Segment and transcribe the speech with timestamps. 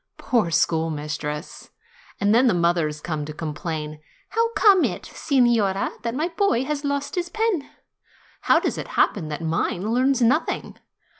[0.17, 1.69] Poor schoolmistress!
[2.19, 6.63] And then the mothers come to complain: "How comes it, sig norina, that my boy
[6.63, 7.69] has lost his pen?
[8.41, 10.79] How does it happen that mine learns nothing